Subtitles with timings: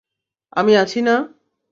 [0.53, 1.15] আমি আছি না!